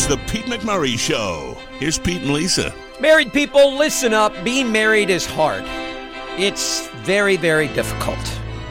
It's 0.00 0.08
the 0.08 0.16
Pete 0.32 0.46
McMurray 0.46 0.98
Show. 0.98 1.58
Here's 1.78 1.98
Pete 1.98 2.22
and 2.22 2.32
Lisa. 2.32 2.74
Married 3.00 3.34
people, 3.34 3.76
listen 3.76 4.14
up. 4.14 4.32
Being 4.42 4.72
married 4.72 5.10
is 5.10 5.26
hard. 5.26 5.62
It's 6.38 6.88
very, 7.02 7.36
very 7.36 7.68
difficult. 7.68 8.16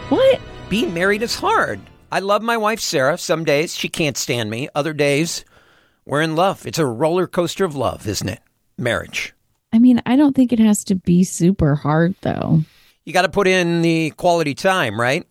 What? 0.10 0.42
Being 0.70 0.92
married 0.92 1.21
is 1.21 1.36
hard. 1.36 1.82
I 2.12 2.18
love 2.18 2.42
my 2.42 2.57
wife, 2.57 2.80
Sarah. 2.80 3.16
Some 3.20 3.46
days 3.46 3.76
she 3.76 3.89
can't 3.89 4.18
stand 4.18 4.50
me. 4.50 4.70
Other 4.73 4.92
days, 4.92 5.46
we're 6.04 6.23
in 6.23 6.36
love. 6.36 6.66
It's 6.66 6.80
a 6.80 6.86
roller 6.88 7.28
coaster 7.28 7.64
of 7.64 7.75
love, 7.75 8.07
isn't 8.07 8.27
it? 8.27 8.39
Marriage. 8.80 9.36
I 9.71 9.77
mean, 9.77 10.02
I 10.07 10.16
don't 10.16 10.36
think 10.36 10.52
it 10.52 10.57
has 10.57 10.84
to 10.86 10.96
be 10.96 11.23
super 11.23 11.75
hard 11.75 12.16
though. 12.21 12.64
You 13.05 13.14
got 13.14 13.21
to 13.21 13.30
put 13.30 13.48
in 13.48 13.84
the 13.84 14.09
quality 14.18 14.55
time, 14.55 15.00
right? 15.00 15.27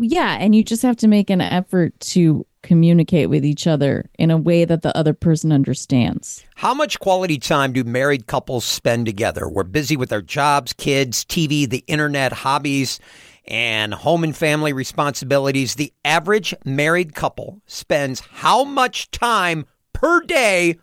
Yeah, 0.00 0.36
and 0.40 0.52
you 0.52 0.64
just 0.64 0.82
have 0.82 0.96
to 0.96 1.06
make 1.06 1.30
an 1.30 1.40
effort 1.40 1.98
to 2.00 2.44
communicate 2.62 3.28
with 3.28 3.44
each 3.44 3.66
other 3.66 4.10
in 4.18 4.30
a 4.30 4.36
way 4.36 4.64
that 4.64 4.82
the 4.82 4.96
other 4.96 5.14
person 5.14 5.52
understands. 5.52 6.44
How 6.54 6.74
much 6.74 6.98
quality 6.98 7.38
time 7.38 7.72
do 7.72 7.84
married 7.84 8.26
couples 8.26 8.64
spend 8.64 9.06
together? 9.06 9.48
We're 9.48 9.64
busy 9.64 9.96
with 9.96 10.12
our 10.12 10.22
jobs, 10.22 10.72
kids, 10.72 11.24
TV, 11.24 11.68
the 11.68 11.84
internet, 11.86 12.32
hobbies, 12.32 13.00
and 13.46 13.92
home 13.92 14.24
and 14.24 14.36
family 14.36 14.72
responsibilities. 14.72 15.74
The 15.74 15.92
average 16.04 16.54
married 16.64 17.14
couple 17.14 17.60
spends 17.66 18.20
how 18.20 18.64
much 18.64 19.10
time 19.10 19.66
per 19.92 20.20
day 20.20 20.78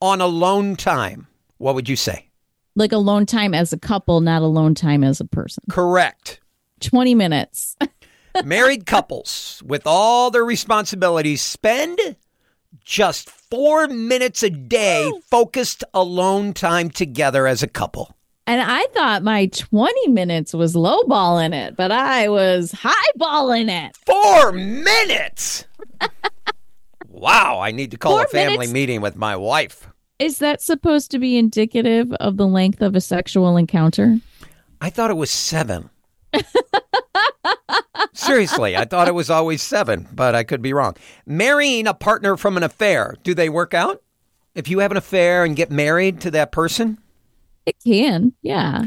on 0.00 0.20
alone 0.20 0.76
time? 0.76 1.26
What 1.58 1.74
would 1.74 1.88
you 1.88 1.96
say? 1.96 2.30
Like 2.74 2.92
alone 2.92 3.26
time 3.26 3.54
as 3.54 3.72
a 3.72 3.78
couple, 3.78 4.20
not 4.20 4.42
alone 4.42 4.74
time 4.74 5.04
as 5.04 5.20
a 5.20 5.24
person. 5.24 5.64
Correct. 5.70 6.40
20 6.80 7.14
minutes. 7.14 7.76
Married 8.44 8.86
couples 8.86 9.62
with 9.64 9.86
all 9.86 10.30
their 10.30 10.44
responsibilities 10.44 11.40
spend 11.40 11.98
just 12.84 13.30
four 13.30 13.86
minutes 13.86 14.42
a 14.42 14.50
day 14.50 15.12
focused 15.30 15.84
alone 15.94 16.52
time 16.52 16.90
together 16.90 17.46
as 17.46 17.62
a 17.62 17.68
couple. 17.68 18.16
And 18.46 18.60
I 18.60 18.86
thought 18.88 19.22
my 19.22 19.46
20 19.46 20.08
minutes 20.08 20.52
was 20.52 20.74
lowballing 20.74 21.54
it, 21.54 21.76
but 21.76 21.92
I 21.92 22.28
was 22.28 22.72
highballing 22.72 23.70
it. 23.70 23.96
Four 24.04 24.52
minutes! 24.52 25.64
wow, 27.08 27.60
I 27.60 27.70
need 27.70 27.92
to 27.92 27.96
call 27.96 28.16
Four 28.16 28.24
a 28.24 28.28
family 28.28 28.56
minutes? 28.58 28.72
meeting 28.72 29.00
with 29.00 29.16
my 29.16 29.36
wife. 29.36 29.88
Is 30.18 30.38
that 30.40 30.60
supposed 30.60 31.10
to 31.12 31.18
be 31.18 31.38
indicative 31.38 32.12
of 32.14 32.36
the 32.36 32.46
length 32.46 32.82
of 32.82 32.94
a 32.94 33.00
sexual 33.00 33.56
encounter? 33.56 34.18
I 34.80 34.90
thought 34.90 35.10
it 35.10 35.16
was 35.16 35.30
seven. 35.30 35.88
Seriously, 38.14 38.76
I 38.76 38.84
thought 38.84 39.08
it 39.08 39.14
was 39.14 39.28
always 39.28 39.60
seven, 39.60 40.08
but 40.12 40.34
I 40.34 40.44
could 40.44 40.62
be 40.62 40.72
wrong. 40.72 40.94
Marrying 41.26 41.86
a 41.86 41.94
partner 41.94 42.36
from 42.36 42.56
an 42.56 42.62
affair, 42.62 43.16
do 43.24 43.34
they 43.34 43.48
work 43.48 43.74
out? 43.74 44.02
If 44.54 44.68
you 44.68 44.78
have 44.78 44.92
an 44.92 44.96
affair 44.96 45.44
and 45.44 45.56
get 45.56 45.70
married 45.70 46.20
to 46.22 46.30
that 46.30 46.52
person, 46.52 46.98
It 47.66 47.76
can, 47.84 48.32
yeah. 48.40 48.84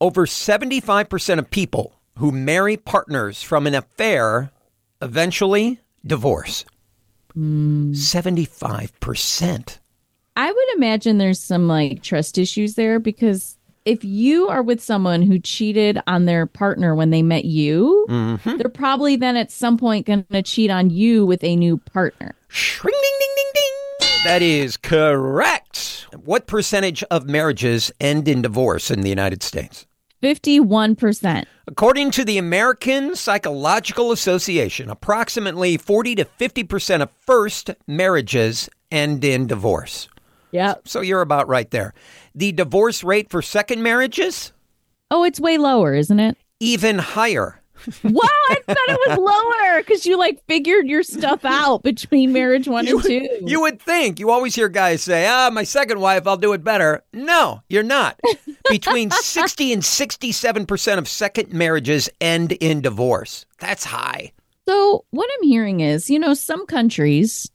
over 0.00 0.26
75% 0.26 1.38
of 1.38 1.50
people 1.50 2.00
who 2.18 2.30
marry 2.30 2.76
partners 2.76 3.42
from 3.42 3.66
an 3.66 3.74
affair 3.74 4.52
eventually 5.02 5.80
divorce. 6.06 6.64
Hmm. 7.34 7.92
75%. 7.92 9.78
I 10.36 10.52
would 10.52 10.68
imagine 10.76 11.18
there's 11.18 11.40
some 11.40 11.66
like 11.66 12.02
trust 12.02 12.38
issues 12.38 12.74
there 12.76 13.00
because 13.00 13.57
if 13.88 14.04
you 14.04 14.48
are 14.48 14.62
with 14.62 14.82
someone 14.82 15.22
who 15.22 15.38
cheated 15.38 15.98
on 16.06 16.26
their 16.26 16.44
partner 16.44 16.94
when 16.94 17.08
they 17.08 17.22
met 17.22 17.46
you, 17.46 18.06
mm-hmm. 18.10 18.58
they're 18.58 18.68
probably 18.68 19.16
then 19.16 19.34
at 19.34 19.50
some 19.50 19.78
point 19.78 20.04
going 20.04 20.26
to 20.30 20.42
cheat 20.42 20.70
on 20.70 20.90
you 20.90 21.24
with 21.24 21.42
a 21.42 21.56
new 21.56 21.78
partner. 21.78 22.34
Shring, 22.48 22.92
ding, 22.92 23.12
ding, 23.18 23.34
ding, 23.36 23.52
ding. 23.54 24.08
That 24.24 24.42
is 24.42 24.76
correct. 24.76 26.06
What 26.22 26.46
percentage 26.46 27.02
of 27.04 27.26
marriages 27.26 27.90
end 27.98 28.28
in 28.28 28.42
divorce 28.42 28.90
in 28.90 29.00
the 29.00 29.08
United 29.08 29.42
States? 29.42 29.86
51%. 30.22 31.46
According 31.66 32.10
to 32.10 32.24
the 32.24 32.36
American 32.36 33.14
Psychological 33.14 34.12
Association, 34.12 34.90
approximately 34.90 35.78
40 35.78 36.16
to 36.16 36.24
50% 36.24 37.02
of 37.02 37.10
first 37.24 37.70
marriages 37.86 38.68
end 38.90 39.24
in 39.24 39.46
divorce. 39.46 40.08
Yep. 40.52 40.88
So 40.88 41.00
you're 41.00 41.20
about 41.20 41.48
right 41.48 41.70
there. 41.70 41.94
The 42.34 42.52
divorce 42.52 43.02
rate 43.04 43.30
for 43.30 43.42
second 43.42 43.82
marriages, 43.82 44.52
Oh, 45.10 45.24
it's 45.24 45.40
way 45.40 45.56
lower, 45.58 45.94
isn't 45.94 46.20
it? 46.20 46.36
even 46.60 46.98
higher. 46.98 47.54
Wow, 48.02 48.20
I 48.50 48.56
thought 48.66 48.76
it 48.88 49.08
was 49.08 49.18
lower 49.18 49.78
because 49.82 50.04
you 50.04 50.18
like 50.18 50.42
figured 50.48 50.88
your 50.88 51.04
stuff 51.04 51.44
out 51.44 51.84
between 51.84 52.32
marriage 52.32 52.66
one 52.66 52.88
and 52.88 53.00
two. 53.00 53.28
You 53.46 53.60
would 53.60 53.80
think. 53.80 54.18
You 54.18 54.30
always 54.32 54.56
hear 54.56 54.68
guys 54.68 55.00
say, 55.02 55.28
ah, 55.28 55.48
my 55.52 55.62
second 55.62 56.00
wife, 56.00 56.26
I'll 56.26 56.36
do 56.36 56.54
it 56.54 56.64
better. 56.64 57.04
No, 57.12 57.62
you're 57.68 57.84
not. 57.84 58.18
Between 58.68 59.10
60 59.12 59.72
and 59.72 59.82
67% 59.82 60.98
of 60.98 61.06
second 61.08 61.52
marriages 61.52 62.10
end 62.20 62.50
in 62.52 62.80
divorce. 62.80 63.46
That's 63.60 63.84
high. 63.84 64.32
so, 64.68 65.04
what 65.10 65.30
I'm 65.38 65.48
hearing 65.48 65.78
is, 65.78 66.10
you 66.10 66.18
know, 66.18 66.34
some 66.34 66.66
countries, 66.66 67.48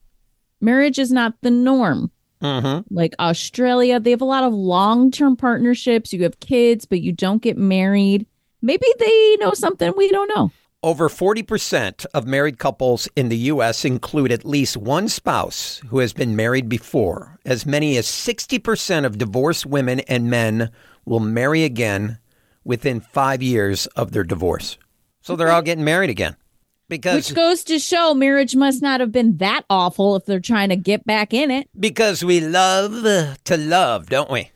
marriage 0.62 1.00
is 1.00 1.12
not 1.12 1.34
the 1.42 1.52
norm. 1.52 2.12
Mm-hmm. 2.44 2.94
Like 2.94 3.16
Australia, 3.20 4.00
they 4.00 4.12
have 4.12 4.22
a 4.22 4.26
lot 4.26 4.44
of 4.44 4.54
long 4.54 5.12
term 5.12 5.36
partnerships. 5.36 6.12
You 6.12 6.24
have 6.24 6.40
kids, 6.40 6.86
but 6.86 7.02
you 7.02 7.12
don't 7.14 7.42
get 7.42 7.58
married. 7.58 8.26
Maybe 8.62 8.86
they 9.00 9.38
know 9.40 9.54
something 9.54 9.94
we 9.96 10.10
don't 10.10 10.32
know. 10.36 10.52
Over 10.84 11.08
40% 11.08 12.06
of 12.14 12.28
married 12.28 12.60
couples 12.60 13.08
in 13.16 13.30
the 13.30 13.38
U.S. 13.38 13.86
include 13.86 14.34
at 14.34 14.44
least 14.44 14.76
one 14.76 15.08
spouse 15.08 15.82
who 15.88 16.00
has 16.00 16.12
been 16.12 16.36
married 16.36 16.68
before. 16.68 17.40
As 17.46 17.66
many 17.66 17.96
as 17.96 18.06
60% 18.06 19.06
of 19.06 19.18
divorced 19.18 19.66
women 19.66 20.02
and 20.02 20.30
men 20.30 20.72
will 21.06 21.22
marry 21.22 21.64
again 21.64 22.20
within 22.66 23.00
five 23.00 23.42
years 23.42 23.86
of 23.88 24.12
their 24.12 24.26
divorce. 24.26 24.78
So 25.22 25.38
they're 25.38 25.52
all 25.52 25.62
getting 25.62 25.86
married 25.86 26.10
again. 26.10 26.36
Because, 26.94 27.16
Which 27.16 27.36
goes 27.36 27.64
to 27.64 27.80
show 27.80 28.14
marriage 28.14 28.56
must 28.56 28.84
not 28.84 29.00
have 29.00 29.12
been 29.12 29.38
that 29.38 29.66
awful 29.68 30.16
if 30.16 30.26
they're 30.26 30.40
trying 30.40 30.70
to 30.70 30.76
get 30.76 31.06
back 31.08 31.34
in 31.34 31.50
it. 31.50 31.68
because 31.80 32.24
we 32.24 32.40
love 32.40 33.04
to 33.46 33.58
love, 33.58 34.10
don't 34.10 34.30
we? 34.30 34.52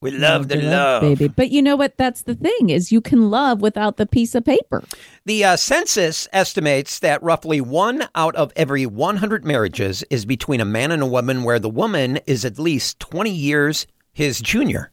We 0.00 0.10
love 0.10 0.48
to 0.48 0.56
love. 0.60 1.02
baby. 1.02 1.28
But 1.28 1.50
you 1.50 1.60
know 1.60 1.76
what? 1.76 1.98
That's 1.98 2.22
the 2.22 2.34
thing 2.34 2.70
is 2.70 2.90
you 2.90 3.02
can 3.02 3.30
love 3.30 3.60
without 3.60 3.98
the 3.98 4.06
piece 4.06 4.34
of 4.34 4.42
paper. 4.44 4.82
The 5.26 5.44
uh, 5.44 5.56
census 5.56 6.26
estimates 6.32 6.98
that 7.00 7.22
roughly 7.22 7.60
one 7.60 8.08
out 8.14 8.34
of 8.34 8.52
every 8.56 8.86
100 8.86 9.44
marriages 9.44 10.02
is 10.10 10.24
between 10.24 10.60
a 10.60 10.64
man 10.64 10.92
and 10.92 11.02
a 11.02 11.06
woman 11.06 11.44
where 11.44 11.58
the 11.58 11.68
woman 11.68 12.18
is 12.26 12.44
at 12.46 12.58
least 12.58 12.98
20 13.00 13.30
years 13.30 13.86
his 14.12 14.40
junior. 14.40 14.90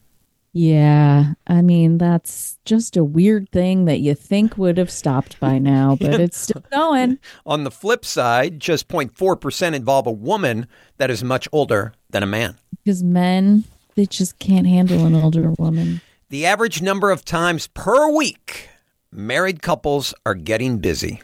Yeah, 0.52 1.34
I 1.46 1.62
mean 1.62 1.98
that's 1.98 2.58
just 2.64 2.96
a 2.96 3.04
weird 3.04 3.50
thing 3.50 3.84
that 3.84 4.00
you 4.00 4.14
think 4.14 4.58
would 4.58 4.78
have 4.78 4.90
stopped 4.90 5.38
by 5.38 5.58
now, 5.58 5.96
but 6.00 6.20
it's 6.20 6.38
still 6.38 6.64
going. 6.72 7.18
On 7.46 7.64
the 7.64 7.70
flip 7.70 8.04
side, 8.04 8.58
just 8.58 8.88
0.4% 8.88 9.74
involve 9.74 10.06
a 10.06 10.12
woman 10.12 10.66
that 10.96 11.10
is 11.10 11.22
much 11.22 11.46
older 11.52 11.92
than 12.10 12.22
a 12.22 12.26
man. 12.26 12.56
Because 12.82 13.02
men, 13.04 13.64
they 13.94 14.06
just 14.06 14.38
can't 14.40 14.66
handle 14.66 15.06
an 15.06 15.14
older 15.14 15.52
woman. 15.58 16.00
The 16.30 16.46
average 16.46 16.82
number 16.82 17.10
of 17.10 17.24
times 17.24 17.68
per 17.68 18.10
week 18.10 18.68
married 19.12 19.62
couples 19.62 20.14
are 20.26 20.34
getting 20.34 20.78
busy. 20.78 21.22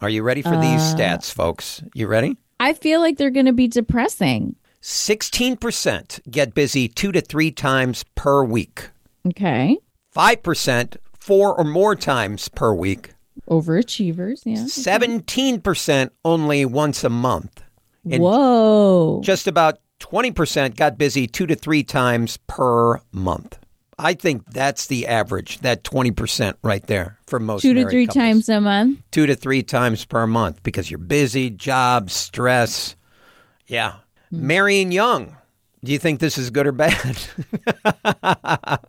Are 0.00 0.08
you 0.08 0.22
ready 0.22 0.42
for 0.42 0.56
these 0.56 0.80
uh, 0.80 0.96
stats, 0.96 1.32
folks? 1.32 1.82
You 1.94 2.06
ready? 2.06 2.36
I 2.60 2.72
feel 2.72 3.00
like 3.00 3.16
they're 3.16 3.30
going 3.30 3.46
to 3.46 3.52
be 3.52 3.68
depressing. 3.68 4.56
16% 4.82 6.20
get 6.30 6.54
busy 6.54 6.88
two 6.88 7.12
to 7.12 7.20
three 7.20 7.50
times 7.50 8.04
per 8.14 8.42
week. 8.44 8.90
Okay, 9.26 9.76
5% 10.14 10.96
four 11.18 11.54
or 11.58 11.64
more 11.64 11.94
times 11.94 12.48
per 12.48 12.72
week. 12.72 13.12
overachievers. 13.50 14.42
Yeah. 14.44 14.64
17% 14.64 16.10
only 16.24 16.64
once 16.64 17.04
a 17.04 17.08
month. 17.10 17.62
And 18.10 18.22
Whoa. 18.22 19.20
just 19.22 19.46
about 19.46 19.78
20% 20.00 20.76
got 20.76 20.96
busy 20.96 21.26
two 21.26 21.46
to 21.46 21.54
three 21.54 21.82
times 21.84 22.38
per 22.46 23.00
month. 23.12 23.58
I 23.98 24.14
think 24.14 24.44
that's 24.52 24.86
the 24.86 25.08
average, 25.08 25.58
that 25.58 25.82
20% 25.82 26.54
right 26.62 26.86
there 26.86 27.18
for 27.26 27.40
most 27.40 27.62
Two 27.62 27.74
to 27.74 27.88
three 27.90 28.06
couples. 28.06 28.22
times 28.22 28.48
a 28.48 28.60
month. 28.60 29.00
Two 29.10 29.26
to 29.26 29.34
three 29.34 29.62
times 29.64 30.04
per 30.04 30.26
month 30.26 30.62
because 30.62 30.88
you're 30.90 30.98
busy, 30.98 31.50
job, 31.50 32.08
stress. 32.10 32.94
Yeah. 33.66 33.94
Hmm. 34.30 34.46
Marrying 34.46 34.92
young. 34.92 35.36
Do 35.84 35.92
you 35.92 35.98
think 35.98 36.20
this 36.20 36.38
is 36.38 36.50
good 36.50 36.66
or 36.66 36.72
bad? 36.72 37.18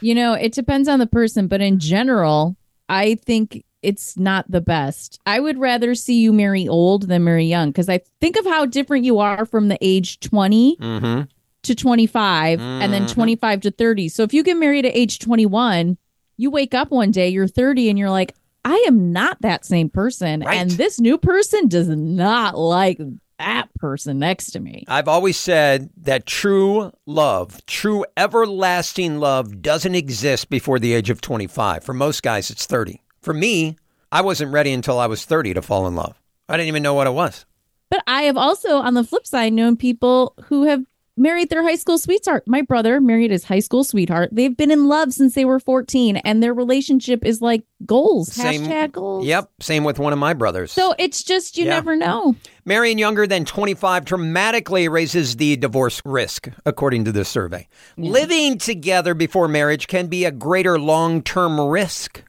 You 0.00 0.14
know, 0.14 0.34
it 0.34 0.52
depends 0.52 0.88
on 0.88 0.98
the 0.98 1.06
person, 1.06 1.46
but 1.46 1.60
in 1.60 1.78
general, 1.78 2.56
I 2.88 3.16
think 3.16 3.64
it's 3.82 4.16
not 4.16 4.50
the 4.50 4.60
best. 4.60 5.20
I 5.26 5.40
would 5.40 5.58
rather 5.58 5.94
see 5.94 6.20
you 6.20 6.32
marry 6.32 6.68
old 6.68 7.08
than 7.08 7.24
marry 7.24 7.46
young 7.46 7.70
because 7.70 7.88
I 7.88 8.00
think 8.20 8.36
of 8.36 8.44
how 8.44 8.66
different 8.66 9.04
you 9.04 9.18
are 9.18 9.46
from 9.46 9.68
the 9.68 9.78
age 9.80 10.20
20 10.20 10.76
mm-hmm. 10.76 11.22
to 11.62 11.74
25 11.74 12.60
and 12.60 12.92
then 12.92 13.06
25 13.06 13.60
to 13.62 13.70
30. 13.70 14.08
So 14.08 14.22
if 14.22 14.34
you 14.34 14.42
get 14.42 14.56
married 14.56 14.84
at 14.84 14.94
age 14.94 15.18
21, 15.18 15.96
you 16.36 16.50
wake 16.50 16.74
up 16.74 16.90
one 16.90 17.10
day, 17.10 17.28
you're 17.28 17.48
30, 17.48 17.90
and 17.90 17.98
you're 17.98 18.10
like, 18.10 18.34
I 18.64 18.84
am 18.86 19.12
not 19.12 19.40
that 19.40 19.64
same 19.64 19.88
person. 19.88 20.40
Right. 20.40 20.56
And 20.56 20.70
this 20.70 21.00
new 21.00 21.16
person 21.16 21.68
does 21.68 21.88
not 21.88 22.58
like 22.58 22.98
that 23.40 23.72
person 23.78 24.18
next 24.18 24.50
to 24.50 24.60
me. 24.60 24.84
I've 24.86 25.08
always 25.08 25.38
said 25.38 25.88
that 26.02 26.26
true 26.26 26.92
love, 27.06 27.64
true 27.64 28.04
everlasting 28.16 29.18
love 29.18 29.62
doesn't 29.62 29.94
exist 29.94 30.50
before 30.50 30.78
the 30.78 30.92
age 30.92 31.08
of 31.08 31.22
25. 31.22 31.82
For 31.82 31.94
most 31.94 32.22
guys, 32.22 32.50
it's 32.50 32.66
30. 32.66 33.02
For 33.22 33.32
me, 33.32 33.76
I 34.12 34.20
wasn't 34.20 34.52
ready 34.52 34.72
until 34.72 34.98
I 34.98 35.06
was 35.06 35.24
30 35.24 35.54
to 35.54 35.62
fall 35.62 35.86
in 35.86 35.96
love. 35.96 36.20
I 36.50 36.56
didn't 36.56 36.68
even 36.68 36.82
know 36.82 36.94
what 36.94 37.06
it 37.06 37.14
was. 37.14 37.46
But 37.88 38.02
I 38.06 38.22
have 38.22 38.36
also, 38.36 38.76
on 38.76 38.94
the 38.94 39.04
flip 39.04 39.26
side, 39.26 39.54
known 39.54 39.76
people 39.76 40.34
who 40.44 40.64
have 40.64 40.84
married 41.16 41.50
their 41.50 41.62
high 41.62 41.74
school 41.76 41.98
sweetheart. 41.98 42.44
My 42.46 42.62
brother 42.62 43.00
married 43.00 43.30
his 43.30 43.44
high 43.44 43.58
school 43.60 43.84
sweetheart. 43.84 44.30
They've 44.32 44.56
been 44.56 44.70
in 44.70 44.88
love 44.88 45.12
since 45.12 45.34
they 45.34 45.44
were 45.44 45.60
14, 45.60 46.16
and 46.18 46.42
their 46.42 46.54
relationship 46.54 47.24
is 47.24 47.40
like 47.42 47.62
goals. 47.84 48.32
Same- 48.32 48.62
Hashtag 48.66 48.92
goals. 48.92 49.26
Yep, 49.26 49.50
same 49.60 49.84
with 49.84 49.98
one 49.98 50.12
of 50.12 50.18
my 50.18 50.32
brothers. 50.34 50.72
So 50.72 50.94
it's 50.98 51.22
just, 51.22 51.58
you 51.58 51.64
Yeah. 51.66 51.70
never 51.74 51.96
know. 51.96 52.36
Marrying 52.64 52.98
younger 52.98 53.26
than 53.26 53.44
25 53.44 54.04
dramatically 54.04 54.88
raises 54.88 55.36
the 55.36 55.56
divorce 55.56 56.00
risk, 56.04 56.48
according 56.64 57.04
to 57.04 57.12
this 57.12 57.28
survey. 57.28 57.68
Living 57.96 58.58
together 58.58 59.14
before 59.14 59.48
marriage 59.48 59.86
can 59.88 60.06
be 60.06 60.24
a 60.24 60.30
greater 60.30 60.78
long 60.78 61.22
term 61.22 61.60
risk. 61.60 62.22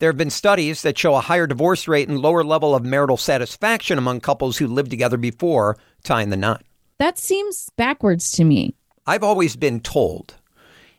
There 0.00 0.08
have 0.08 0.16
been 0.16 0.30
studies 0.30 0.82
that 0.82 0.96
show 0.96 1.16
a 1.16 1.20
higher 1.20 1.48
divorce 1.48 1.88
rate 1.88 2.08
and 2.08 2.20
lower 2.20 2.44
level 2.44 2.72
of 2.72 2.84
marital 2.84 3.16
satisfaction 3.16 3.98
among 3.98 4.20
couples 4.20 4.58
who 4.58 4.68
lived 4.68 4.90
together 4.90 5.16
before 5.16 5.76
tying 6.04 6.30
the 6.30 6.36
knot. 6.36 6.62
That 6.98 7.18
seems 7.18 7.70
backwards 7.76 8.30
to 8.32 8.44
me. 8.44 8.74
I've 9.06 9.22
always 9.22 9.56
been 9.56 9.80
told 9.80 10.34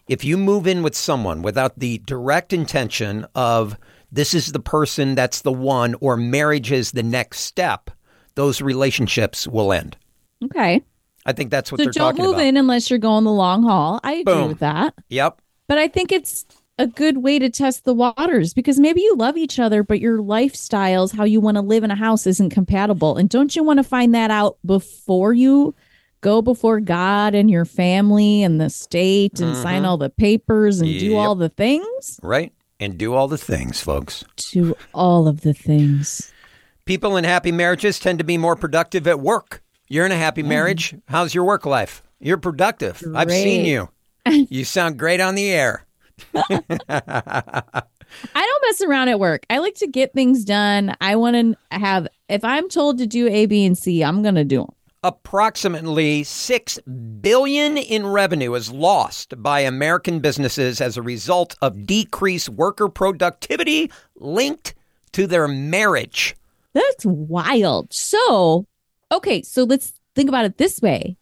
if 0.08 0.24
you 0.24 0.38
move 0.38 0.66
in 0.66 0.82
with 0.82 0.96
someone 0.96 1.42
without 1.42 1.78
the 1.78 2.00
direct 2.00 2.54
intention 2.54 3.26
of 3.36 3.78
this 4.12 4.34
is 4.34 4.52
the 4.52 4.60
person 4.60 5.14
that's 5.14 5.42
the 5.42 5.52
one 5.52 5.96
or 6.02 6.18
marriage 6.18 6.72
is 6.72 6.92
the 6.94 7.04
next 7.04 7.42
step, 7.42 7.92
those 8.36 8.62
relationships 8.62 9.48
will 9.48 9.72
end. 9.72 9.98
Okay. 10.44 10.82
I 11.26 11.34
think 11.34 11.52
that's 11.52 11.72
what 11.72 11.80
So 11.80 11.84
they're 11.84 11.92
don't 11.92 12.12
talking 12.14 12.26
move 12.26 12.36
about. 12.36 12.46
in 12.46 12.58
unless 12.58 12.90
you're 12.90 12.98
going 12.98 13.24
the 13.26 13.32
long 13.32 13.62
haul. 13.64 14.00
I 14.04 14.14
agree 14.14 14.34
Boom. 14.34 14.48
with 14.48 14.60
that. 14.60 14.96
Yep. 15.10 15.42
But 15.68 15.78
I 15.78 15.88
think 15.88 16.12
it's 16.12 16.46
a 16.80 16.88
good 16.88 17.18
way 17.18 17.38
to 17.38 17.50
test 17.50 17.84
the 17.84 17.94
waters 17.94 18.54
because 18.54 18.80
maybe 18.80 19.02
you 19.02 19.16
love 19.16 19.38
each 19.38 19.60
other, 19.60 19.84
but 19.84 20.00
your 20.00 20.20
lifestyles, 20.20 21.14
how 21.16 21.26
you 21.26 21.42
want 21.42 21.56
to 21.56 21.62
live 21.62 21.84
in 21.84 21.92
a 21.92 21.96
house, 21.96 22.26
isn't 22.26 22.50
compatible. 22.52 23.18
And 23.18 23.30
don't 23.30 23.56
you 23.56 23.64
want 23.64 23.78
to 23.78 23.84
find 23.84 24.16
that 24.16 24.32
out 24.32 24.58
before 24.66 25.34
you 25.34 25.76
go 26.22 26.42
before 26.42 26.80
God 26.80 27.36
and 27.36 27.50
your 27.50 27.66
family 27.66 28.44
and 28.44 28.60
the 28.60 28.70
state 28.70 29.40
and 29.40 29.56
sign 29.58 29.86
all 29.86 29.98
the 29.98 30.10
papers 30.10 30.82
and 30.82 30.90
do 31.00 31.10
Mm-hmm. 31.12 31.18
All 31.18 31.36
the 31.36 31.50
things? 31.50 32.20
Right. 32.24 32.54
And 32.80 32.98
do 32.98 33.14
all 33.14 33.28
the 33.28 33.38
things, 33.38 33.82
folks. 33.82 34.24
Do 34.52 34.76
all 34.94 35.28
of 35.28 35.42
the 35.42 35.54
things. 35.54 36.32
People 36.86 37.18
in 37.18 37.24
happy 37.26 37.52
marriages 37.52 38.00
tend 38.00 38.20
to 38.20 38.24
be 38.26 38.38
more 38.38 38.56
productive 38.56 39.06
at 39.08 39.20
work. 39.20 39.62
You're 39.88 40.06
in 40.06 40.12
a 40.12 40.18
happy 40.18 40.44
marriage. 40.44 40.96
How's 41.08 41.34
your 41.36 41.44
work 41.44 41.66
life? 41.66 42.04
You're 42.20 42.38
productive. 42.38 43.02
I've 43.16 43.32
seen 43.32 43.66
you. 43.66 43.90
You 44.50 44.64
sound 44.64 45.00
great 45.00 45.20
on 45.22 45.34
the 45.34 45.50
air. 45.50 45.86
I 46.36 47.82
don't 48.34 48.64
mess 48.68 48.82
around 48.82 49.10
at 49.10 49.20
work. 49.20 49.46
I 49.50 49.58
like 49.60 49.76
to 49.76 49.88
get 49.88 50.14
things 50.14 50.44
done. 50.46 50.96
I 51.02 51.16
want 51.16 51.36
to 51.72 51.78
have, 51.78 52.08
if 52.28 52.44
I'm 52.44 52.70
told 52.70 52.98
to 53.00 53.08
do 53.08 53.28
A, 53.28 53.46
B, 53.48 53.66
and 53.66 53.78
C, 53.78 54.04
I'm 54.04 54.22
going 54.22 54.36
to 54.36 54.44
do 54.46 54.60
them. 54.60 54.74
Approximately 55.02 56.26
6 56.26 56.80
billion 57.22 57.78
in 57.78 58.06
revenue 58.06 58.54
is 58.56 58.70
lost 58.70 59.42
by 59.42 59.62
American 59.62 60.20
businesses 60.20 60.82
as 60.82 60.98
a 60.98 61.02
result 61.02 61.56
of 61.62 61.86
decreased 61.86 62.50
worker 62.50 62.90
productivity 62.90 63.90
linked 64.18 64.76
to 65.14 65.26
their 65.26 65.48
marriage. 65.48 66.36
That's 66.74 67.06
wild. 67.06 67.94
So, 67.94 68.66
okay, 69.10 69.42
so 69.42 69.64
let's 69.64 69.94
think 70.16 70.28
about 70.28 70.44
it 70.44 70.58
this 70.58 70.82
way. 70.82 71.16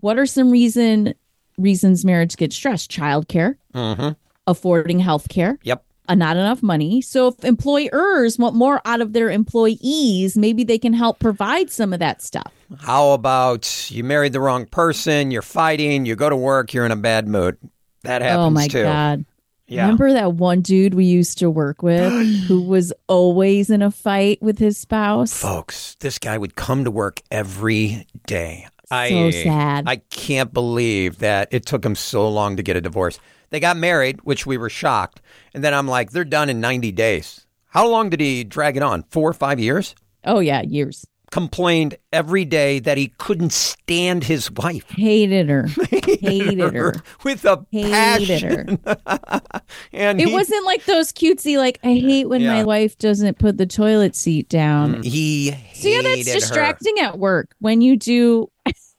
What 0.00 0.18
are 0.18 0.24
some 0.26 0.50
reason 0.50 1.12
reasons 1.58 2.06
marriage 2.06 2.36
gets 2.38 2.56
stressed? 2.56 2.90
Childcare, 2.90 3.56
Mhm. 3.74 4.16
affording 4.46 5.00
health 5.00 5.28
care, 5.28 5.58
Yep. 5.64 5.84
Uh, 6.08 6.14
not 6.14 6.36
enough 6.36 6.62
money. 6.62 7.00
So 7.00 7.28
if 7.28 7.44
employers 7.44 8.38
want 8.38 8.54
more 8.54 8.80
out 8.84 9.00
of 9.00 9.12
their 9.12 9.30
employees, 9.30 10.36
maybe 10.36 10.64
they 10.64 10.78
can 10.78 10.92
help 10.92 11.18
provide 11.18 11.70
some 11.70 11.92
of 11.92 12.00
that 12.00 12.22
stuff. 12.22 12.52
How 12.80 13.12
about 13.12 13.90
you 13.90 14.04
married 14.04 14.32
the 14.32 14.40
wrong 14.40 14.66
person, 14.66 15.30
you're 15.30 15.42
fighting, 15.42 16.06
you 16.06 16.16
go 16.16 16.28
to 16.28 16.36
work, 16.36 16.74
you're 16.74 16.86
in 16.86 16.92
a 16.92 16.96
bad 16.96 17.28
mood. 17.28 17.56
That 18.02 18.22
happens 18.22 18.46
oh 18.46 18.50
my 18.50 18.68
too. 18.68 18.82
god. 18.82 19.24
Yeah. 19.66 19.82
Remember 19.82 20.14
that 20.14 20.32
one 20.32 20.62
dude 20.62 20.94
we 20.94 21.04
used 21.04 21.38
to 21.38 21.50
work 21.50 21.82
with 21.82 22.10
who 22.46 22.62
was 22.62 22.92
always 23.06 23.68
in 23.68 23.82
a 23.82 23.90
fight 23.90 24.42
with 24.42 24.58
his 24.58 24.78
spouse? 24.78 25.38
Folks, 25.38 25.94
this 26.00 26.18
guy 26.18 26.38
would 26.38 26.56
come 26.56 26.84
to 26.84 26.90
work 26.90 27.20
every 27.30 28.06
day. 28.26 28.66
So 28.90 29.30
sad. 29.30 29.84
I 29.86 29.96
can't 29.96 30.52
believe 30.54 31.18
that 31.18 31.48
it 31.50 31.66
took 31.66 31.84
him 31.84 31.94
so 31.94 32.26
long 32.28 32.56
to 32.56 32.62
get 32.62 32.74
a 32.74 32.80
divorce. 32.80 33.20
They 33.50 33.60
got 33.60 33.76
married, 33.76 34.20
which 34.24 34.46
we 34.46 34.56
were 34.56 34.70
shocked. 34.70 35.20
And 35.54 35.64
then 35.64 35.74
I'm 35.74 35.88
like, 35.88 36.10
they're 36.10 36.24
done 36.24 36.48
in 36.50 36.60
90 36.60 36.92
days. 36.92 37.46
How 37.68 37.86
long 37.86 38.10
did 38.10 38.20
he 38.20 38.44
drag 38.44 38.76
it 38.76 38.82
on? 38.82 39.04
Four 39.10 39.28
or 39.30 39.34
five 39.34 39.58
years? 39.60 39.94
Oh 40.24 40.40
yeah, 40.40 40.62
years. 40.62 41.06
Complained 41.30 41.94
every 42.10 42.46
day 42.46 42.78
that 42.78 42.96
he 42.96 43.08
couldn't 43.18 43.52
stand 43.52 44.24
his 44.24 44.50
wife. 44.50 44.88
Hated 44.88 45.50
her. 45.50 45.66
Hated 45.90 46.72
her. 46.74 46.94
with 47.22 47.44
a 47.44 47.66
Hated 47.70 47.92
passion. 47.92 48.78
and 49.92 50.20
It 50.20 50.28
he, 50.28 50.32
wasn't 50.32 50.64
like 50.64 50.86
those 50.86 51.12
cutesy, 51.12 51.58
like, 51.58 51.78
I 51.84 51.88
hate 51.94 52.30
when 52.30 52.44
my 52.46 52.64
wife 52.64 52.96
doesn't 52.96 53.38
put 53.38 53.58
the 53.58 53.66
toilet 53.66 54.16
seat 54.16 54.48
down. 54.48 55.02
Mm. 55.02 55.04
he 55.04 55.50
So, 55.74 55.88
yeah, 55.88 56.02
that's 56.02 56.16
hated 56.16 56.32
her. 56.32 56.40
distracting 56.40 56.98
at 57.00 57.18
work 57.18 57.54
when 57.58 57.82
you 57.82 57.96
do, 57.98 58.50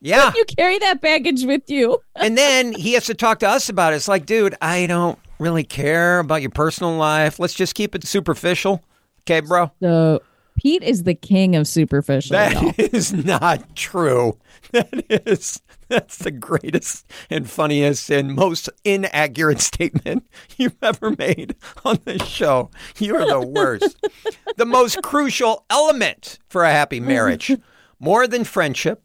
Yeah. 0.01 0.31
you 0.36 0.46
carry 0.46 0.78
that 0.80 1.01
baggage 1.01 1.44
with 1.44 1.69
you. 1.69 2.01
and 2.16 2.38
then 2.38 2.74
he 2.74 2.94
has 2.94 3.06
to 3.06 3.13
talk 3.13 3.40
to 3.40 3.50
us 3.50 3.69
about 3.69 3.94
it. 3.94 3.98
It's 3.98 4.07
like, 4.07 4.25
dude, 4.25 4.56
I 4.62 4.86
don't 4.86 5.19
really 5.40 5.63
care 5.63 6.19
about 6.19 6.42
your 6.42 6.51
personal 6.51 6.96
life. 6.96 7.40
Let's 7.40 7.54
just 7.54 7.75
keep 7.75 7.96
it 7.96 8.06
superficial. 8.06 8.84
Okay, 9.22 9.42
bro? 9.42 9.72
So, 9.81 10.22
Pete 10.56 10.84
is 10.84 11.04
the 11.04 11.13
king 11.16 11.56
of 11.56 11.68
superficial. 11.68 12.36
y'all. 12.36 12.72
That 12.72 12.80
is 12.94 13.13
not 13.13 13.75
true. 13.75 14.38
That 14.72 15.06
is 15.10 15.62
that's 15.88 16.18
the 16.18 16.31
greatest 16.31 17.06
and 17.30 17.50
funniest 17.50 18.10
and 18.10 18.36
most 18.36 18.69
inaccurate 18.84 19.60
statement 19.60 20.28
you've 20.57 20.75
ever 20.81 21.16
made 21.18 21.56
on 21.84 22.00
this 22.06 22.25
show. 22.25 22.69
You're 23.00 23.25
the 23.25 23.42
worst. 23.42 23.98
the 24.57 24.66
most 24.66 25.01
crucial 25.01 25.65
element 25.70 26.39
for 26.48 26.63
a 26.63 26.72
happy 26.72 27.00
marriage. 27.00 27.56
More 28.00 28.27
than 28.27 28.44
friendship, 28.44 29.01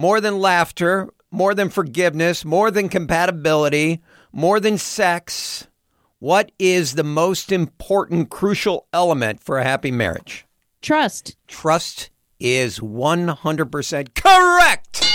more 0.00 0.18
than 0.18 0.38
laughter, 0.38 1.10
more 1.30 1.54
than 1.54 1.68
forgiveness, 1.68 2.42
more 2.42 2.70
than 2.70 2.88
compatibility, 2.88 4.00
more 4.32 4.58
than 4.58 4.78
sex. 4.78 5.66
What 6.20 6.50
is 6.58 6.94
the 6.94 7.04
most 7.04 7.52
important 7.52 8.30
crucial 8.30 8.86
element 8.94 9.42
for 9.42 9.58
a 9.58 9.62
happy 9.62 9.90
marriage? 9.90 10.46
Trust. 10.80 11.36
Trust 11.48 12.08
is 12.38 12.80
100% 12.80 14.14
correct. 14.14 15.06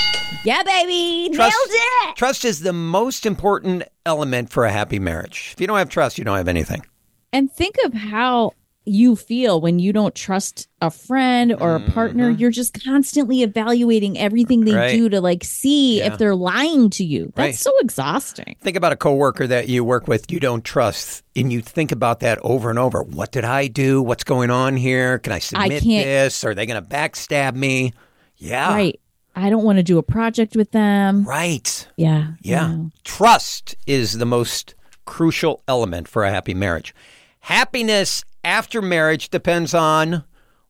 Yeah, 0.44 0.62
baby. 0.62 1.34
Trust, 1.36 1.56
Nailed 1.58 1.80
it. 2.10 2.16
trust 2.16 2.46
is 2.46 2.60
the 2.60 2.74
most 2.74 3.26
important 3.26 3.84
element 4.06 4.52
for 4.52 4.66
a 4.66 4.72
happy 4.72 5.00
marriage. 5.00 5.50
If 5.54 5.62
you 5.62 5.66
don't 5.66 5.80
have 5.80 5.90
trust, 5.90 6.20
you 6.20 6.24
don't 6.26 6.38
have 6.38 6.48
anything. 6.48 6.86
And 7.34 7.52
think 7.52 7.76
of 7.86 7.94
how 7.96 8.52
you 8.86 9.16
feel 9.16 9.60
when 9.60 9.80
you 9.80 9.92
don't 9.92 10.14
trust 10.14 10.68
a 10.82 10.92
friend 10.92 11.52
or 11.60 11.76
a 11.76 11.80
partner. 11.92 12.30
You're 12.30 12.52
just 12.52 12.80
constantly 12.84 13.42
evaluating 13.42 14.18
everything 14.18 14.62
they 14.66 14.72
Mm-hmm. 14.72 14.80
Right. 14.80 14.92
do 14.96 15.10
to 15.10 15.22
like 15.22 15.44
see 15.44 16.00
Yeah. 16.00 16.14
if 16.14 16.20
they're 16.20 16.36
lying 16.36 16.90
to 16.92 17.04
you. 17.04 17.32
That's 17.36 17.38
Right. 17.38 17.56
so 17.56 17.72
exhausting. 17.80 18.56
Think 18.62 18.78
about 18.78 18.92
a 18.92 18.96
coworker 18.96 19.48
that 19.48 19.70
you 19.70 19.84
work 19.84 20.08
with 20.08 20.32
you 20.32 20.40
don't 20.40 20.64
trust, 20.64 21.24
and 21.36 21.52
you 21.52 21.62
think 21.62 21.92
about 21.92 22.20
that 22.20 22.38
over 22.44 22.70
and 22.70 22.78
over. 22.78 23.02
What 23.02 23.32
did 23.32 23.44
I 23.46 23.68
do? 23.68 24.02
What's 24.04 24.24
going 24.24 24.52
on 24.52 24.78
here? 24.78 25.18
Can 25.20 25.34
I 25.34 25.40
submit 25.40 25.82
can't- 25.84 26.06
this? 26.06 26.44
Are 26.44 26.54
they 26.54 26.66
going 26.68 26.82
to 26.84 26.88
backstab 26.88 27.56
me? 27.56 27.94
Yeah. 28.38 28.74
Right. 28.74 29.00
I 29.36 29.50
don't 29.50 29.64
want 29.64 29.78
to 29.80 29.84
do 29.84 29.98
a 29.98 30.04
project 30.04 30.56
with 30.56 30.72
them. 30.72 31.26
Right. 31.26 31.88
Yeah. 31.98 32.28
Yeah. 32.42 32.78
Trust 33.04 33.76
is 33.88 34.18
the 34.20 34.26
most 34.26 34.76
crucial 35.06 35.62
element 35.68 36.08
for 36.08 36.24
a 36.24 36.30
happy 36.32 36.54
marriage. 36.54 36.94
Happiness 37.42 38.24
after 38.46 38.82
marriage 38.82 39.30
depends 39.30 39.74
on 39.74 40.24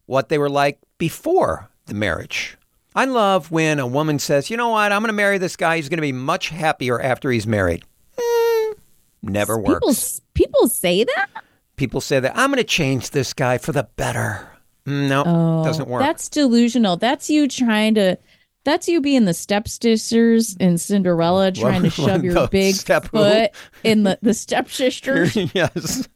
what 0.05 0.29
they 0.29 0.38
were 0.38 0.50
like 0.50 0.79
before 0.98 1.70
the 1.86 1.94
marriage. 1.94 2.58
I 2.96 3.05
love 3.05 3.51
when 3.51 3.79
a 3.79 3.86
woman 3.88 4.20
says, 4.20 4.50
you 4.50 4.55
know 4.58 4.70
what, 4.70 4.91
I'm 4.91 5.01
going 5.01 5.10
to 5.10 5.13
marry 5.13 5.38
this 5.38 5.55
guy. 5.58 5.75
He's 5.75 5.89
going 5.89 5.98
to 5.98 6.01
be 6.01 6.13
much 6.13 6.50
happier 6.50 7.00
after 7.01 7.29
he's 7.29 7.46
married. 7.46 7.84
Mm, 8.17 8.75
never 9.22 9.58
People 9.62 9.88
works. 9.89 10.22
people 10.34 10.67
say 10.70 11.03
that? 11.03 11.27
People 11.75 12.00
say 12.00 12.22
that 12.22 12.32
I'm 12.38 12.50
going 12.51 12.58
to 12.58 12.63
change 12.63 13.10
this 13.10 13.34
guy 13.34 13.58
for 13.58 13.74
the 13.74 13.84
better. 13.98 14.48
Mm, 14.88 15.10
No, 15.10 15.24
Oh, 15.25 15.63
doesn't 15.65 15.89
work. 15.89 16.01
That's 16.03 16.29
delusional. 16.29 16.96
That's 16.98 17.29
you 17.29 17.48
trying 17.50 17.96
to. 17.96 18.17
That's 18.63 18.88
you 18.88 19.00
being 19.00 19.25
the 19.25 19.34
stepsisters 19.36 20.55
in 20.55 20.79
Cinderella, 20.79 21.51
trying 21.51 21.84
to 21.84 21.89
shove 21.91 22.24
your 22.24 22.48
big 22.48 22.74
step 22.75 23.05
foot 23.10 23.51
in 23.84 24.03
the 24.03 24.17
the 24.24 24.34
stepsisters. 24.34 25.36
yes. 25.53 26.08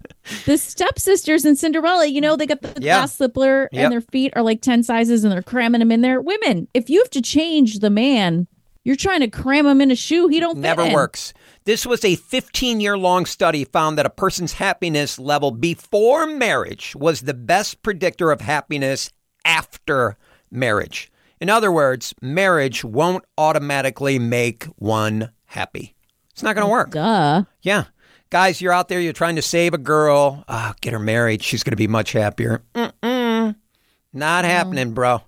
The 0.45 0.57
stepsisters 0.57 1.45
in 1.45 1.55
Cinderella, 1.55 2.05
you 2.05 2.21
know, 2.21 2.35
they 2.35 2.45
got 2.45 2.61
the 2.61 2.69
Yeah. 2.81 2.99
glass 2.99 3.15
slipper 3.15 3.69
Yep. 3.71 3.83
and 3.83 3.91
their 3.91 4.01
feet 4.01 4.33
are 4.35 4.41
like 4.41 4.61
10 4.61 4.83
sizes 4.83 5.23
and 5.23 5.31
they're 5.31 5.41
cramming 5.41 5.79
them 5.79 5.91
in 5.91 6.01
there. 6.01 6.21
Women, 6.21 6.67
if 6.73 6.89
you 6.89 6.99
have 6.99 7.09
to 7.11 7.21
change 7.21 7.79
the 7.79 7.89
man, 7.89 8.47
you're 8.83 8.95
trying 8.95 9.19
to 9.21 9.27
cram 9.29 9.65
him 9.67 9.81
in 9.81 9.91
a 9.91 9.95
shoe. 9.95 10.27
He 10.27 10.39
don't 10.39 10.55
fit 10.55 10.61
Never 10.61 10.83
in. 10.83 10.93
works. 10.93 11.33
This 11.65 11.85
was 11.85 12.03
a 12.05 12.15
15 12.15 12.79
year 12.79 12.97
long 12.97 13.25
study 13.25 13.63
found 13.65 13.97
that 13.97 14.05
a 14.05 14.09
person's 14.09 14.53
happiness 14.53 15.19
level 15.19 15.51
before 15.51 16.25
marriage 16.25 16.95
was 16.95 17.21
the 17.21 17.33
best 17.33 17.83
predictor 17.83 18.31
of 18.31 18.41
happiness 18.41 19.11
after 19.45 20.17
marriage. 20.51 21.11
In 21.41 21.49
other 21.49 21.71
words, 21.71 22.13
marriage 22.21 22.83
won't 22.83 23.23
automatically 23.37 24.19
make 24.19 24.65
one 24.77 25.31
happy. 25.45 25.95
It's 26.31 26.43
not 26.43 26.55
going 26.55 26.65
to 26.65 26.71
work. 26.71 26.91
Duh. 26.91 27.43
Yeah. 27.61 27.85
Guys, 28.31 28.61
you're 28.61 28.73
out 28.73 28.89
there, 28.89 28.99
you're 28.99 29.11
trying 29.13 29.35
to 29.37 29.41
save 29.41 29.73
a 29.73 29.77
girl. 29.79 30.43
Ah, 30.47 30.75
get 30.81 30.93
her 30.93 30.99
married. 30.99 31.41
She's 31.41 31.63
going 31.63 31.71
to 31.71 31.77
be 31.77 31.87
much 31.87 32.11
happier. 32.11 32.61
Mm-mm. 32.75 33.55
Not 34.13 34.45
happening, 34.45 34.93
bro. 34.93 35.21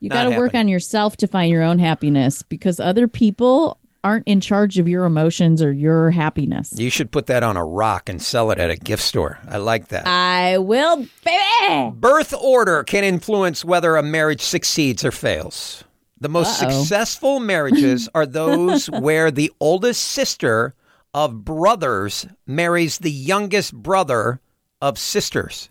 You 0.00 0.10
got 0.10 0.24
to 0.24 0.36
work 0.36 0.54
on 0.54 0.68
yourself 0.68 1.16
to 1.18 1.26
find 1.26 1.50
your 1.50 1.62
own 1.62 1.78
happiness 1.78 2.42
because 2.42 2.78
other 2.78 3.08
people 3.08 3.78
aren't 4.04 4.28
in 4.28 4.40
charge 4.42 4.78
of 4.78 4.86
your 4.86 5.04
emotions 5.06 5.62
or 5.62 5.72
your 5.72 6.10
happiness. 6.10 6.74
You 6.78 6.90
should 6.90 7.10
put 7.10 7.26
that 7.26 7.42
on 7.42 7.56
a 7.56 7.64
rock 7.64 8.08
and 8.10 8.20
sell 8.20 8.50
it 8.50 8.58
at 8.58 8.70
a 8.70 8.76
gift 8.76 9.02
store. 9.02 9.38
I 9.48 9.56
like 9.56 9.88
that. 9.88 10.06
I 10.06 10.58
will, 10.58 11.06
baby. 11.24 11.90
Birth 11.96 12.34
order 12.34 12.84
can 12.84 13.02
influence 13.02 13.64
whether 13.64 13.96
a 13.96 14.02
marriage 14.02 14.42
succeeds 14.42 15.04
or 15.04 15.10
fails. 15.10 15.84
The 16.20 16.28
most 16.28 16.62
Uh-oh. 16.62 16.70
successful 16.70 17.40
marriages 17.40 18.08
are 18.14 18.26
those 18.26 18.86
where 18.90 19.30
the 19.30 19.50
oldest 19.58 20.04
sister 20.04 20.74
of 21.16 21.44
brothers 21.46 22.26
marries 22.46 22.98
the 22.98 23.10
youngest 23.10 23.74
brother 23.74 24.38
of 24.82 24.98
sisters. 24.98 25.70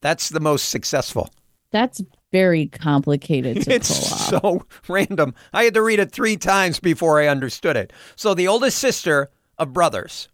That's 0.00 0.28
the 0.28 0.40
most 0.40 0.68
successful. 0.68 1.30
That's 1.70 2.02
very 2.32 2.66
complicated 2.66 3.62
to 3.62 3.72
It's 3.72 3.88
pull 4.28 4.38
off. 4.40 4.42
so 4.42 4.66
random. 4.92 5.34
I 5.52 5.62
had 5.62 5.74
to 5.74 5.82
read 5.82 6.00
it 6.00 6.10
three 6.10 6.36
times 6.36 6.80
before 6.80 7.20
I 7.20 7.28
understood 7.28 7.76
it. 7.76 7.92
So 8.16 8.34
the 8.34 8.48
oldest 8.48 8.78
sister 8.78 9.30
of 9.58 9.72
brothers 9.72 10.28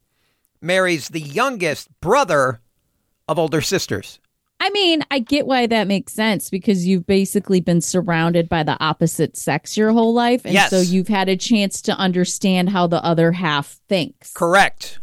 marries 0.62 1.08
the 1.10 1.20
youngest 1.20 1.88
brother 2.00 2.62
of 3.28 3.38
older 3.38 3.60
sisters. 3.60 4.20
I 4.58 4.70
mean, 4.70 5.02
I 5.10 5.18
get 5.18 5.46
why 5.46 5.66
that 5.66 5.86
makes 5.86 6.12
sense 6.12 6.48
because 6.50 6.86
you've 6.86 7.06
basically 7.06 7.60
been 7.60 7.80
surrounded 7.80 8.48
by 8.48 8.62
the 8.62 8.76
opposite 8.82 9.36
sex 9.36 9.76
your 9.76 9.92
whole 9.92 10.14
life. 10.14 10.44
And 10.44 10.54
Yes. 10.54 10.70
so 10.70 10.80
you've 10.80 11.08
had 11.08 11.28
a 11.28 11.36
chance 11.36 11.82
to 11.82 11.92
understand 11.92 12.70
how 12.70 12.86
the 12.86 13.04
other 13.04 13.32
half 13.32 13.78
thinks. 13.88 14.32
Correct. 14.32 14.98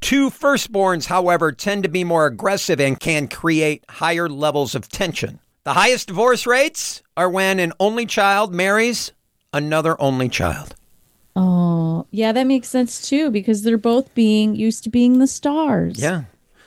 Two 0.00 0.28
firstborns, 0.30 1.06
however, 1.06 1.52
tend 1.52 1.84
to 1.84 1.88
be 1.88 2.04
more 2.04 2.26
aggressive 2.26 2.80
and 2.80 2.98
can 2.98 3.28
create 3.28 3.84
higher 3.88 4.28
levels 4.28 4.74
of 4.74 4.88
tension. 4.88 5.38
The 5.64 5.72
highest 5.72 6.08
divorce 6.08 6.46
rates 6.46 7.02
are 7.16 7.30
when 7.30 7.58
an 7.60 7.72
only 7.80 8.06
child 8.06 8.52
marries 8.54 9.12
another 9.52 10.00
only 10.00 10.28
child. 10.28 10.74
Oh, 11.34 12.06
yeah, 12.10 12.32
that 12.32 12.46
makes 12.46 12.68
sense 12.68 13.08
too 13.08 13.30
because 13.30 13.62
they're 13.62 13.78
both 13.78 14.14
being 14.14 14.54
used 14.56 14.84
to 14.84 14.90
being 14.90 15.18
the 15.18 15.26
stars. 15.26 15.98
Yeah. 16.00 16.24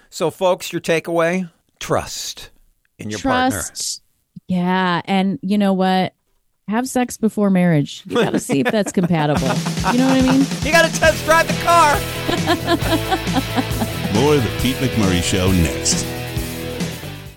So, 0.10 0.32
folks, 0.32 0.72
your 0.74 0.82
takeaway 0.82 1.50
trust 1.80 2.52
in 2.98 3.10
your 3.10 3.20
partner. 3.20 3.60
Trust. 3.60 4.02
Yeah. 4.48 5.02
And 5.06 5.40
you 5.42 5.58
know 5.58 5.74
what? 5.74 6.14
Have 6.68 6.88
sex 6.88 7.18
before 7.18 7.50
marriage. 7.50 8.04
You 8.06 8.18
got 8.18 8.32
to 8.32 8.40
see 8.40 8.60
if 8.60 8.68
that's 8.68 8.92
compatible. 8.92 9.48
You 9.92 9.98
know 9.98 10.08
what 10.08 10.18
I 10.18 10.22
mean? 10.22 10.46
You 10.62 10.72
got 10.72 10.92
to 10.92 11.00
test 11.00 11.26
drive 11.26 11.48
the 11.48 11.54
car. 11.64 11.96
More 14.22 14.36
of 14.36 14.44
the 14.44 14.60
Pete 14.62 14.76
McMurray 14.78 15.24
Show 15.24 15.52
next. 15.52 16.06